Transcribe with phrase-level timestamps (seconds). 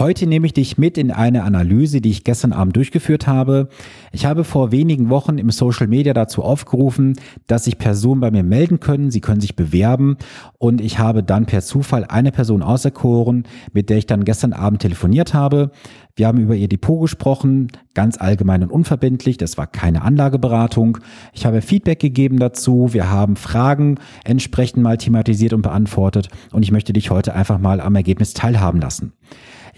[0.00, 3.68] Heute nehme ich dich mit in eine Analyse, die ich gestern Abend durchgeführt habe.
[4.12, 8.42] Ich habe vor wenigen Wochen im Social Media dazu aufgerufen, dass sich Personen bei mir
[8.42, 9.10] melden können.
[9.10, 10.16] Sie können sich bewerben
[10.56, 13.44] und ich habe dann per Zufall eine Person auserkoren,
[13.74, 15.70] mit der ich dann gestern Abend telefoniert habe.
[16.16, 19.36] Wir haben über ihr Depot gesprochen, ganz allgemein und unverbindlich.
[19.36, 20.96] Das war keine Anlageberatung.
[21.34, 22.94] Ich habe Feedback gegeben dazu.
[22.94, 26.30] Wir haben Fragen entsprechend mal thematisiert und beantwortet.
[26.52, 29.12] Und ich möchte dich heute einfach mal am Ergebnis teilhaben lassen.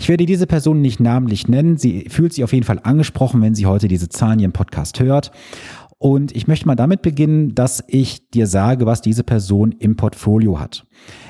[0.03, 1.77] Ich werde diese Person nicht namentlich nennen.
[1.77, 4.99] Sie fühlt sich auf jeden Fall angesprochen, wenn sie heute diese Zahlen hier im Podcast
[4.99, 5.31] hört.
[5.97, 10.59] Und ich möchte mal damit beginnen, dass ich dir sage, was diese Person im Portfolio
[10.59, 10.85] hat.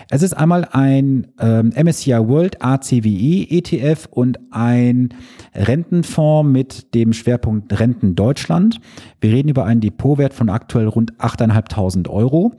[0.09, 5.11] Es ist einmal ein ähm, MSCI World ACWI ETF und ein
[5.55, 8.80] Rentenfonds mit dem Schwerpunkt Renten Deutschland.
[9.21, 12.55] Wir reden über einen Depotwert von aktuell rund 8.500 Euro.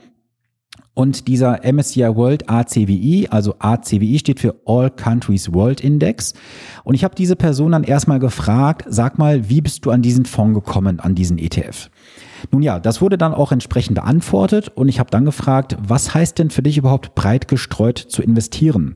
[0.96, 6.34] Und dieser MSCI World ACWI, also ACWI steht für All Countries World Index.
[6.84, 10.26] Und ich habe diese Person dann erstmal gefragt, sag mal, wie bist du an diesen
[10.26, 11.90] Fonds gekommen, an diesen ETF?
[12.52, 16.38] Nun ja, das wurde dann auch entsprechend beantwortet und ich habe dann gefragt, was heißt
[16.38, 18.96] denn für dich überhaupt breit gestreut zu investieren?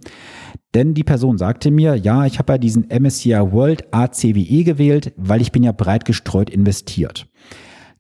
[0.75, 5.41] Denn die Person sagte mir, ja, ich habe ja diesen MSCI World ACWI gewählt, weil
[5.41, 7.27] ich bin ja breit gestreut investiert.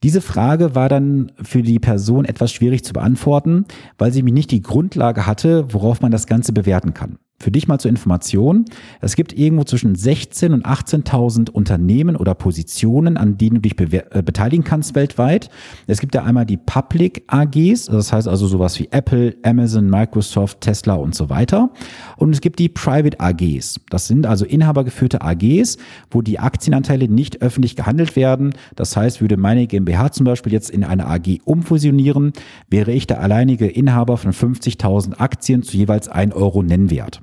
[0.03, 3.65] Diese Frage war dann für die Person etwas schwierig zu beantworten,
[3.97, 7.17] weil sie mir nicht die Grundlage hatte, worauf man das Ganze bewerten kann.
[7.39, 8.65] Für dich mal zur Information.
[8.99, 14.23] Es gibt irgendwo zwischen 16 und 18.000 Unternehmen oder Positionen, an denen du dich äh,
[14.23, 15.51] beteiligen kannst weltweit.
[15.85, 20.61] Es gibt ja einmal die Public AGs, das heißt also sowas wie Apple, Amazon, Microsoft,
[20.61, 21.69] Tesla und so weiter.
[22.15, 23.81] Und es gibt die Private AGs.
[23.91, 25.77] Das sind also inhabergeführte AGs,
[26.09, 28.55] wo die Aktienanteile nicht öffentlich gehandelt werden.
[28.75, 32.33] Das heißt, würde meine GmbH zum Beispiel jetzt in eine AG umfusionieren,
[32.67, 37.21] wäre ich der alleinige Inhaber von 50.000 Aktien zu jeweils 1 Euro Nennwert.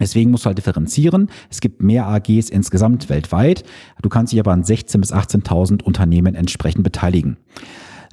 [0.00, 1.28] Deswegen musst du halt differenzieren.
[1.50, 3.64] Es gibt mehr AGs insgesamt weltweit.
[4.00, 7.36] Du kannst dich aber an 16.000 bis 18.000 Unternehmen entsprechend beteiligen.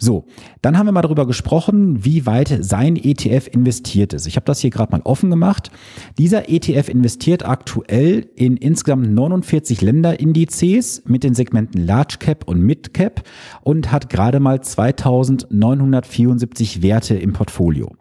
[0.02, 0.24] So,
[0.62, 4.28] dann haben wir mal darüber gesprochen, wie weit sein ETF investiert ist.
[4.28, 5.72] Ich habe das hier gerade mal offen gemacht.
[6.18, 12.94] Dieser ETF investiert aktuell in insgesamt 49 Länderindizes mit den Segmenten Large Cap und Mid
[12.94, 13.24] Cap
[13.62, 17.92] und hat gerade mal 2974 Werte im Portfolio.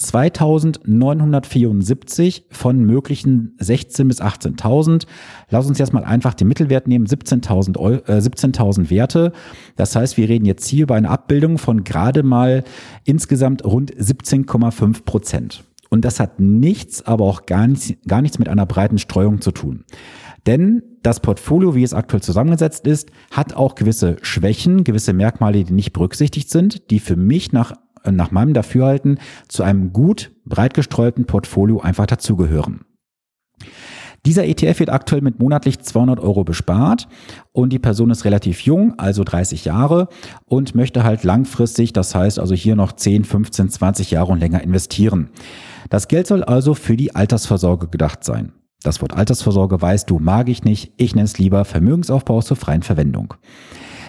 [0.00, 5.06] 2974 von möglichen 16 bis 18.000.
[5.50, 9.32] Lass uns jetzt mal einfach den Mittelwert nehmen, 17.000 äh, 17 Werte.
[9.76, 12.64] Das heißt, wir reden jetzt hier über eine Abbildung von gerade mal
[13.04, 15.64] insgesamt rund 17,5 Prozent.
[15.90, 19.50] Und das hat nichts, aber auch gar nichts, gar nichts mit einer breiten Streuung zu
[19.50, 19.84] tun.
[20.46, 25.74] Denn das Portfolio, wie es aktuell zusammengesetzt ist, hat auch gewisse Schwächen, gewisse Merkmale, die
[25.74, 27.74] nicht berücksichtigt sind, die für mich nach
[28.08, 29.18] nach meinem Dafürhalten
[29.48, 32.84] zu einem gut breit gestreuten Portfolio einfach dazugehören.
[34.26, 37.08] Dieser ETF wird aktuell mit monatlich 200 Euro bespart
[37.52, 40.08] und die Person ist relativ jung, also 30 Jahre
[40.44, 44.62] und möchte halt langfristig, das heißt also hier noch 10, 15, 20 Jahre und länger
[44.62, 45.30] investieren.
[45.88, 48.52] Das Geld soll also für die Altersvorsorge gedacht sein.
[48.82, 50.92] Das Wort Altersvorsorge weißt du, mag ich nicht.
[50.96, 53.34] Ich nenne es lieber Vermögensaufbau zur freien Verwendung.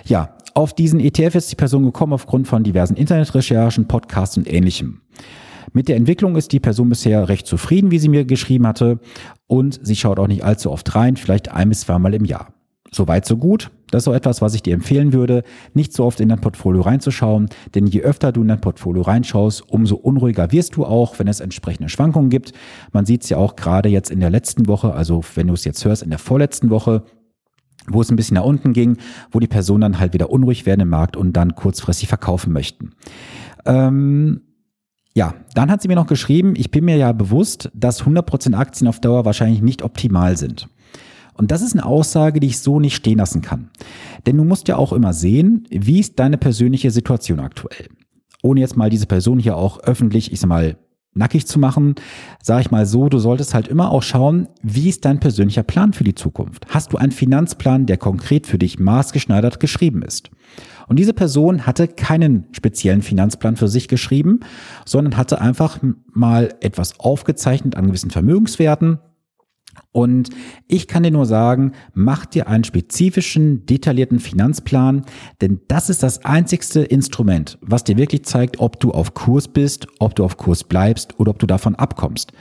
[0.06, 5.02] Ja, auf diesen ETF ist die Person gekommen aufgrund von diversen Internetrecherchen, Podcasts und ähnlichem.
[5.74, 9.00] Mit der Entwicklung ist die Person bisher recht zufrieden, wie sie mir geschrieben hatte.
[9.48, 12.54] Und sie schaut auch nicht allzu oft rein, vielleicht ein bis zweimal im Jahr.
[12.94, 13.72] Soweit, so gut.
[13.90, 16.82] Das ist so etwas, was ich dir empfehlen würde, nicht so oft in dein Portfolio
[16.82, 21.28] reinzuschauen, denn je öfter du in dein Portfolio reinschaust, umso unruhiger wirst du auch, wenn
[21.28, 22.54] es entsprechende Schwankungen gibt.
[22.92, 25.66] Man sieht es ja auch gerade jetzt in der letzten Woche, also wenn du es
[25.66, 27.04] jetzt hörst, in der vorletzten Woche,
[27.94, 28.98] wo es ein bisschen nach unten ging,
[29.32, 32.92] wo die Personen dann halt wieder unruhig werden im Markt und dann kurzfristig verkaufen möchten.
[33.66, 34.42] Ähm,
[35.14, 38.88] ja, dann hat sie mir noch geschrieben, ich bin mir ja bewusst, dass 100% Aktien
[38.88, 40.70] auf Dauer wahrscheinlich nicht optimal sind.
[41.34, 43.70] Und das ist eine Aussage, die ich so nicht stehen lassen kann.
[44.26, 47.88] Denn du musst ja auch immer sehen, wie ist deine persönliche Situation aktuell.
[48.44, 50.78] Ohne jetzt mal diese Person hier auch öffentlich, ich sag mal,
[51.14, 51.96] nackig zu machen,
[52.42, 55.94] sage ich mal so, du solltest halt immer auch schauen, wie ist dein persönlicher Plan
[55.94, 56.66] für die Zukunft?
[56.70, 60.30] Hast du einen Finanzplan, der konkret für dich maßgeschneidert geschrieben ist?
[60.88, 64.42] Und diese Person hatte keinen speziellen Finanzplan für sich geschrieben,
[64.86, 65.80] sondern hatte einfach
[66.12, 69.00] mal etwas aufgezeichnet an gewissen Vermögenswerten,
[69.92, 70.30] und
[70.68, 75.04] ich kann dir nur sagen, mach dir einen spezifischen, detaillierten Finanzplan,
[75.42, 79.88] denn das ist das einzigste Instrument, was dir wirklich zeigt, ob du auf Kurs bist,
[80.00, 82.32] ob du auf Kurs bleibst oder ob du davon abkommst.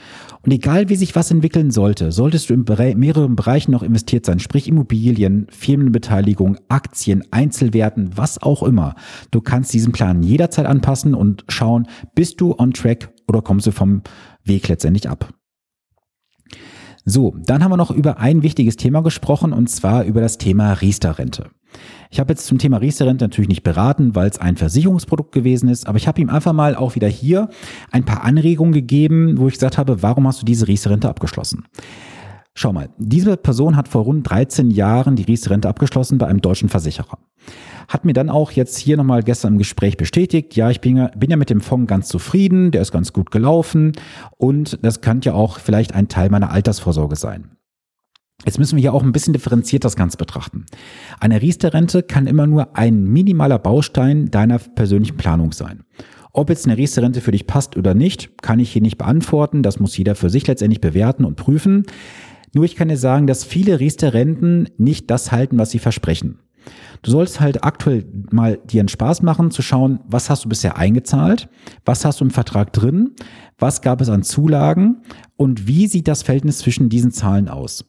[0.43, 2.65] Und egal wie sich was entwickeln sollte, solltest du in
[2.97, 8.95] mehreren Bereichen noch investiert sein, sprich Immobilien, Firmenbeteiligung, Aktien, Einzelwerten, was auch immer.
[9.29, 13.71] Du kannst diesen Plan jederzeit anpassen und schauen, bist du on track oder kommst du
[13.71, 14.01] vom
[14.43, 15.33] Weg letztendlich ab.
[17.05, 20.73] So, dann haben wir noch über ein wichtiges Thema gesprochen und zwar über das Thema
[20.73, 21.49] Riester-Rente.
[22.11, 25.87] Ich habe jetzt zum Thema Riester-Rente natürlich nicht beraten, weil es ein Versicherungsprodukt gewesen ist,
[25.87, 27.49] aber ich habe ihm einfach mal auch wieder hier
[27.91, 31.65] ein paar Anregungen gegeben, wo ich gesagt habe, warum hast du diese Riester-Rente abgeschlossen?
[32.53, 36.67] Schau mal, diese Person hat vor rund 13 Jahren die Riester-Rente abgeschlossen bei einem deutschen
[36.67, 37.17] Versicherer.
[37.87, 41.07] Hat mir dann auch jetzt hier nochmal gestern im Gespräch bestätigt, ja, ich bin ja,
[41.15, 43.93] bin ja mit dem Fonds ganz zufrieden, der ist ganz gut gelaufen
[44.37, 47.51] und das könnte ja auch vielleicht ein Teil meiner Altersvorsorge sein.
[48.45, 50.65] Jetzt müssen wir hier auch ein bisschen differenziert das Ganze betrachten.
[51.19, 55.83] Eine Riester-Rente kann immer nur ein minimaler Baustein deiner persönlichen Planung sein.
[56.33, 59.63] Ob jetzt eine Riester-Rente für dich passt oder nicht, kann ich hier nicht beantworten.
[59.63, 61.85] Das muss jeder für sich letztendlich bewerten und prüfen.
[62.53, 66.39] Nur ich kann dir sagen, dass viele Riester-Renten nicht das halten, was sie versprechen.
[67.01, 70.77] Du sollst halt aktuell mal dir einen Spaß machen, zu schauen, was hast du bisher
[70.77, 71.49] eingezahlt,
[71.85, 73.15] was hast du im Vertrag drin,
[73.57, 75.01] was gab es an Zulagen
[75.35, 77.85] und wie sieht das Verhältnis zwischen diesen Zahlen aus.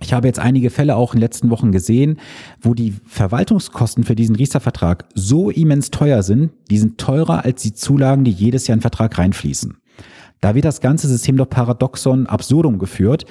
[0.00, 2.18] Ich habe jetzt einige Fälle auch in den letzten Wochen gesehen,
[2.60, 7.74] wo die Verwaltungskosten für diesen Riester-Vertrag so immens teuer sind, die sind teurer als die
[7.74, 9.78] Zulagen, die jedes Jahr in den Vertrag reinfließen.
[10.44, 13.24] Da wird das ganze System doch paradoxon absurdum geführt.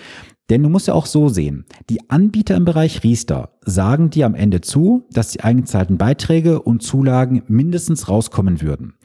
[0.50, 4.33] Denn du musst ja auch so sehen, die Anbieter im Bereich Riester sagen dir am
[4.33, 8.95] Ende zu, dass die eingezahlten Beiträge und Zulagen mindestens rauskommen würden.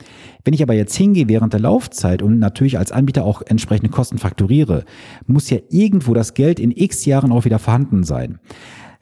[0.43, 4.16] Wenn ich aber jetzt hingehe während der Laufzeit und natürlich als Anbieter auch entsprechende Kosten
[4.16, 4.87] fakturiere,
[5.26, 8.38] muss ja irgendwo das Geld in x Jahren auch wieder vorhanden sein.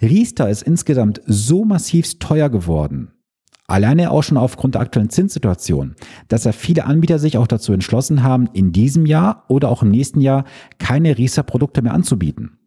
[0.02, 3.12] Riester ist insgesamt so massiv teuer geworden,
[3.68, 5.96] Alleine auch schon aufgrund der aktuellen Zinssituation,
[6.28, 9.90] dass ja viele Anbieter sich auch dazu entschlossen haben, in diesem Jahr oder auch im
[9.90, 10.44] nächsten Jahr
[10.78, 12.58] keine Riester-Produkte mehr anzubieten.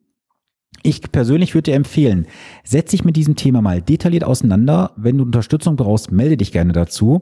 [0.84, 2.26] Ich persönlich würde dir empfehlen,
[2.64, 4.92] setz dich mit diesem Thema mal detailliert auseinander.
[4.96, 7.22] Wenn du Unterstützung brauchst, melde dich gerne dazu.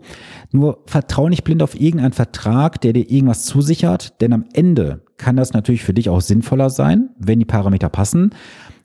[0.51, 5.37] Nur vertraue nicht blind auf irgendeinen Vertrag, der dir irgendwas zusichert, denn am Ende kann
[5.37, 8.31] das natürlich für dich auch sinnvoller sein, wenn die Parameter passen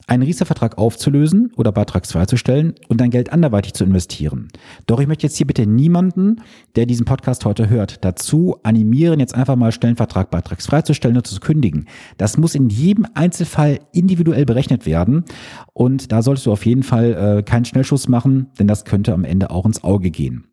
[0.06, 4.48] einen Riester-Vertrag aufzulösen oder beitragsfrei zu stellen und dein Geld anderweitig zu investieren.
[4.86, 6.36] Doch ich möchte jetzt hier bitte niemanden,
[6.76, 11.26] der diesen Podcast heute hört, dazu animieren, jetzt einfach mal Stellenvertrag beitragsfrei zu stellen und
[11.26, 11.86] zu kündigen.
[12.18, 15.24] Das muss in jedem Einzelfall individuell berechnet werden
[15.72, 19.24] und da solltest du auf jeden Fall äh, keinen Schnellschuss machen, denn das könnte am
[19.24, 20.51] Ende auch ins Auge gehen.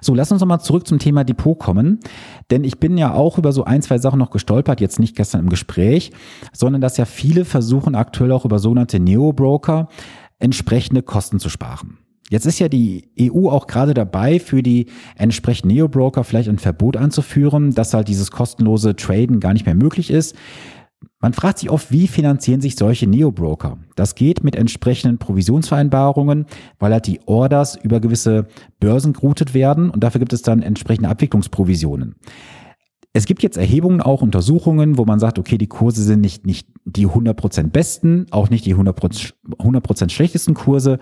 [0.00, 2.00] So, lass uns nochmal zurück zum Thema Depot kommen.
[2.50, 5.40] Denn ich bin ja auch über so ein, zwei Sachen noch gestolpert, jetzt nicht gestern
[5.40, 6.12] im Gespräch,
[6.52, 9.88] sondern dass ja viele versuchen aktuell auch über sogenannte Neo-Broker
[10.38, 11.98] entsprechende Kosten zu sparen.
[12.30, 14.86] Jetzt ist ja die EU auch gerade dabei, für die
[15.16, 20.10] entsprechenden Neo-Broker vielleicht ein Verbot einzuführen, dass halt dieses kostenlose Traden gar nicht mehr möglich
[20.10, 20.36] ist.
[21.20, 23.78] Man fragt sich oft, wie finanzieren sich solche Neo-Broker?
[23.94, 26.46] Das geht mit entsprechenden Provisionsvereinbarungen,
[26.78, 28.46] weil halt die Orders über gewisse
[28.80, 32.16] Börsen geroutet werden und dafür gibt es dann entsprechende Abwicklungsprovisionen.
[33.12, 36.68] Es gibt jetzt Erhebungen, auch Untersuchungen, wo man sagt, okay, die Kurse sind nicht, nicht
[36.84, 40.98] die 100% besten, auch nicht die 100%, 100 schlechtesten Kurse.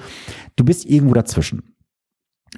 [0.57, 1.75] Du bist irgendwo dazwischen.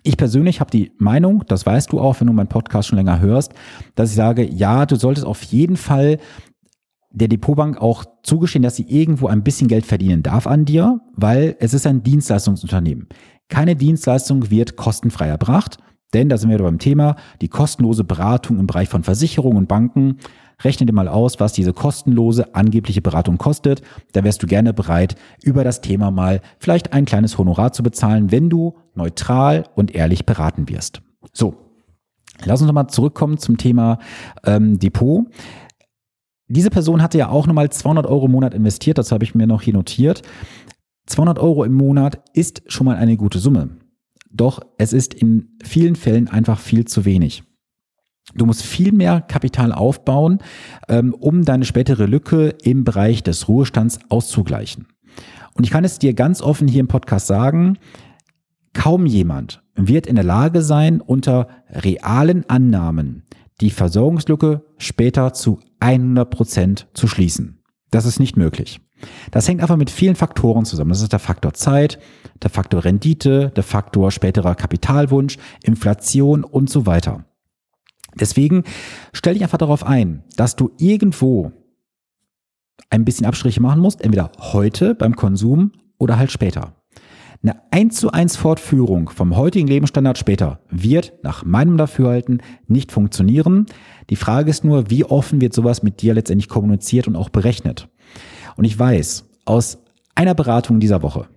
[0.04, 3.20] Ich persönlich habe die Meinung, das weißt du auch, wenn du meinen Podcast schon länger
[3.20, 3.52] hörst,
[3.96, 6.18] dass ich sage, ja, du solltest auf jeden Fall
[7.10, 11.56] der Depotbank auch zugestehen, dass sie irgendwo ein bisschen Geld verdienen darf an dir, weil
[11.58, 13.08] es ist ein Dienstleistungsunternehmen.
[13.48, 15.78] Keine Dienstleistung wird kostenfrei erbracht,
[16.14, 20.18] denn da sind wir beim Thema, die kostenlose Beratung im Bereich von Versicherungen und Banken.
[20.62, 23.82] Rechne dir mal aus, was diese kostenlose angebliche Beratung kostet.
[24.12, 28.30] Da wärst du gerne bereit, über das Thema mal vielleicht ein kleines Honorar zu bezahlen,
[28.30, 31.00] wenn du neutral und ehrlich beraten wirst.
[31.32, 31.54] So,
[32.44, 33.98] lass uns nochmal zurückkommen zum Thema
[34.44, 35.26] ähm, Depot.
[36.50, 39.46] Diese Person hatte ja auch nochmal 200 Euro im Monat investiert, das habe ich mir
[39.46, 40.22] noch hier notiert.
[41.06, 43.70] 200 Euro im Monat ist schon mal eine gute Summe.
[44.32, 47.44] Doch es ist in vielen Fällen einfach viel zu wenig.
[48.34, 50.40] Du musst viel mehr Kapital aufbauen,
[50.88, 54.88] ähm, um deine spätere Lücke im Bereich des Ruhestands auszugleichen.
[55.54, 57.78] Und ich kann es dir ganz offen hier im Podcast sagen,
[58.72, 63.22] kaum jemand wird in der Lage sein, unter realen Annahmen
[63.60, 67.62] die Versorgungslücke später zu 100 Prozent zu schließen.
[67.90, 68.80] Das ist nicht möglich.
[69.30, 70.90] Das hängt einfach mit vielen Faktoren zusammen.
[70.90, 71.98] Das ist der Faktor Zeit,
[72.42, 77.24] der Faktor Rendite, der Faktor späterer Kapitalwunsch, Inflation und so weiter.
[78.18, 78.64] Deswegen
[79.12, 81.52] stell dich einfach darauf ein, dass du irgendwo
[82.90, 86.79] ein bisschen Abstriche machen musst, entweder heute beim Konsum oder halt später.
[87.42, 93.64] Eine 1 zu 1 Fortführung vom heutigen Lebensstandard später wird nach meinem Dafürhalten nicht funktionieren.
[94.10, 97.88] Die Frage ist nur, wie offen wird sowas mit dir letztendlich kommuniziert und auch berechnet.
[98.56, 99.78] Und ich weiß aus
[100.14, 101.28] einer Beratung dieser Woche,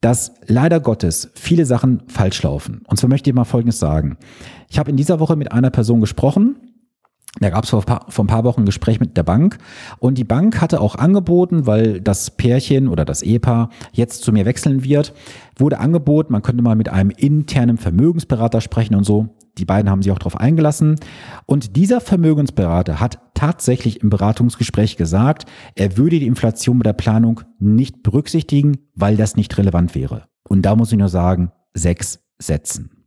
[0.00, 2.82] dass leider Gottes viele Sachen falsch laufen.
[2.86, 4.18] Und zwar möchte ich mal Folgendes sagen.
[4.70, 6.54] Ich habe in dieser Woche mit einer Person gesprochen,
[7.40, 9.56] Da gab es vor, vor ein paar Wochen ein Gespräch mit der Bank
[9.98, 14.44] und die Bank hatte auch angeboten, weil das Pärchen oder das Ehepaar jetzt zu mir
[14.44, 15.14] wechseln wird,
[15.56, 19.34] wurde angeboten, man könnte mal mit einem internen Vermögensberater sprechen und so.
[19.58, 20.98] Die beiden haben sich auch darauf eingelassen.
[21.46, 27.42] Und dieser Vermögensberater hat tatsächlich im Beratungsgespräch gesagt, er würde die Inflation bei der Planung
[27.58, 30.24] nicht berücksichtigen, weil das nicht relevant wäre.
[30.48, 33.01] Und da muss ich nur sagen, sechs Sätzen.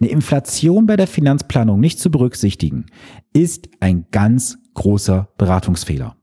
[0.00, 2.86] Eine Inflation bei der Finanzplanung nicht zu berücksichtigen,
[3.32, 6.16] ist ein ganz großer Beratungsfehler.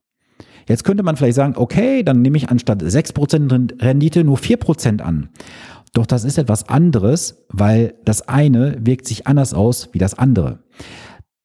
[0.68, 5.30] Jetzt könnte man vielleicht sagen, okay, dann nehme ich anstatt 6% Rendite nur 4% an.
[5.94, 10.64] Doch das ist etwas anderes, weil das eine wirkt sich anders aus wie das andere.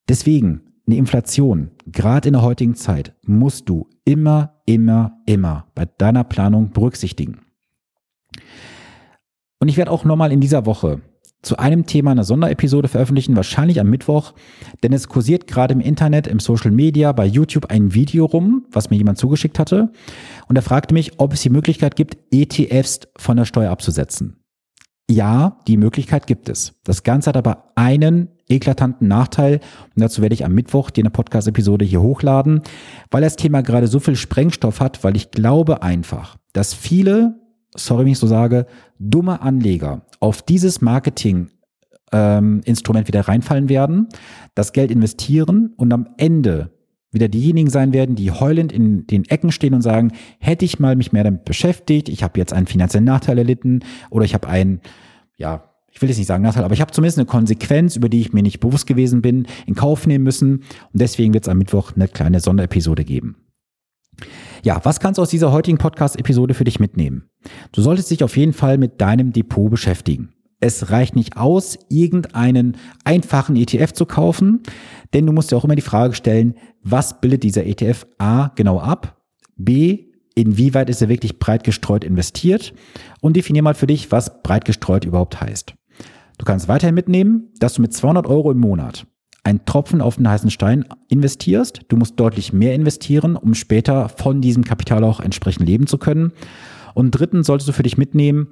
[0.09, 6.25] Deswegen, eine Inflation, gerade in der heutigen Zeit, musst du immer, immer, immer bei deiner
[6.25, 7.41] Planung berücksichtigen.
[9.61, 11.03] Und ich werde auch nochmal in dieser Woche
[11.43, 14.35] zu einem Thema eine Sonderepisode veröffentlichen, wahrscheinlich am Mittwoch,
[14.83, 18.91] denn es kursiert gerade im Internet, im Social Media, bei YouTube ein Video rum, was
[18.91, 19.93] mir jemand zugeschickt hatte.
[20.49, 24.39] Und er fragte mich, ob es die Möglichkeit gibt, ETFs von der Steuer abzusetzen.
[25.11, 26.75] Ja, die Möglichkeit gibt es.
[26.85, 29.61] Das Ganze hat aber einen eklatanten Nachteil
[29.95, 32.63] und dazu werde ich am Mittwoch eine Podcast-Episode hier hochladen,
[33.11, 37.37] weil das Thema gerade so viel Sprengstoff hat, weil ich glaube einfach, dass viele
[37.77, 38.67] sorry, wenn ich so sage,
[38.99, 41.51] dumme Anleger auf dieses Marketing
[42.13, 44.09] ähm, Instrument wieder reinfallen werden,
[44.55, 46.71] das Geld investieren und am Ende
[47.11, 50.97] wieder diejenigen sein werden, die heulend in den Ecken stehen und sagen, hätte ich mal
[50.97, 54.81] mich mehr damit beschäftigt, ich habe jetzt einen finanziellen Nachteil erlitten oder ich habe einen,
[55.37, 58.21] ja, ich will jetzt nicht sagen Nachteil, aber ich habe zumindest eine Konsequenz, über die
[58.21, 61.59] ich mir nicht bewusst gewesen bin, in Kauf nehmen müssen und deswegen wird es am
[61.59, 63.37] Mittwoch eine kleine Sonderepisode geben.
[64.65, 67.31] Ja, was kannst du aus dieser heutigen Podcast-Episode für dich mitnehmen?
[67.73, 70.31] Du solltest dich auf jeden Fall mit deinem Depot beschäftigen.
[70.61, 74.63] Es reicht nicht aus, irgendeinen einfachen ETF zu kaufen,
[75.15, 78.81] denn du musst dir auch immer die Frage stellen, was bildet dieser ETF A genau
[78.81, 79.23] ab?
[79.57, 82.75] B, inwieweit ist er wirklich breit gestreut investiert?
[83.21, 85.75] Und definier mal für dich, was breit gestreut überhaupt heißt.
[86.39, 89.07] Du kannst weiterhin mitnehmen, dass du mit 200 Euro im Monat
[89.49, 91.81] ein Tropfen auf den heißen Stein investierst.
[91.89, 96.33] Du musst deutlich mehr investieren, um später von diesem Kapital auch entsprechend leben zu können.
[96.95, 98.49] Und drittens solltest du für dich mitnehmen,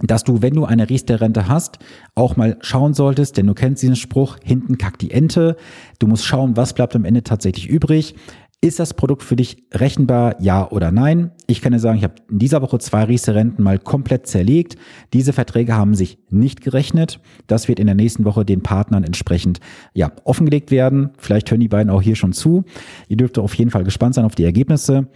[0.00, 1.78] dass du, wenn du eine Riester-Rente hast,
[2.16, 5.56] auch mal schauen solltest, denn du kennst diesen Spruch, hinten kackt die Ente.
[6.00, 8.16] Du musst schauen, was bleibt am Ende tatsächlich übrig.
[8.60, 11.30] Ist das Produkt für dich rechenbar, ja oder nein?
[11.46, 14.74] Ich kann dir sagen, ich habe in dieser Woche zwei Riester-Renten mal komplett zerlegt.
[15.12, 17.20] Diese Verträge haben sich nicht gerechnet.
[17.46, 19.60] Das wird in der nächsten Woche den Partnern entsprechend
[19.94, 21.10] ja, offengelegt werden.
[21.18, 22.64] Vielleicht hören die beiden auch hier schon zu.
[23.06, 25.06] Ihr dürft auf jeden Fall gespannt sein auf die Ergebnisse.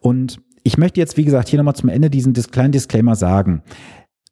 [0.00, 3.64] Und ich möchte jetzt, wie gesagt, hier nochmal zum Ende diesen kleinen Disclaimer sagen.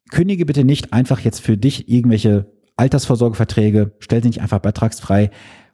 [0.09, 5.31] Kündige bitte nicht einfach jetzt für dich irgendwelche Altersvorsorgeverträge, stell sie nicht einfach beitragsfrei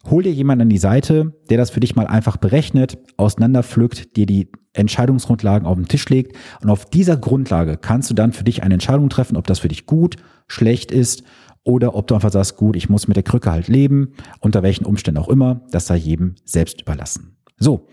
[0.10, 4.26] Hol dir jemanden an die Seite, der das für dich mal einfach berechnet, auseinanderpflückt, dir
[4.26, 8.64] die Entscheidungsgrundlagen auf den Tisch legt und auf dieser Grundlage kannst du dann für dich
[8.64, 10.16] eine Entscheidung treffen, ob das für dich gut,
[10.48, 11.24] schlecht ist
[11.64, 14.86] oder ob du einfach sagst, gut, ich muss mit der Krücke halt leben, unter welchen
[14.86, 17.36] Umständen auch immer, das sei jedem selbst überlassen.
[17.58, 17.88] So,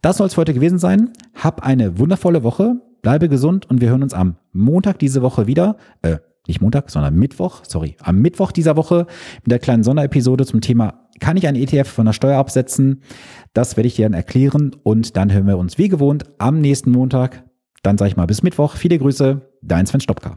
[0.00, 1.12] das soll es für heute gewesen sein.
[1.34, 5.76] Hab eine wundervolle Woche, bleibe gesund und wir hören uns am Montag diese Woche wieder.
[6.02, 9.06] Äh, nicht Montag, sondern Mittwoch, sorry, am Mittwoch dieser Woche
[9.42, 13.02] mit der kleinen Sonderepisode zum Thema kann ich einen ETF von der Steuer absetzen?
[13.52, 16.90] Das werde ich dir dann erklären und dann hören wir uns wie gewohnt am nächsten
[16.90, 17.44] Montag.
[17.82, 18.76] Dann sage ich mal bis Mittwoch.
[18.76, 20.36] Viele Grüße, dein Sven Stopka.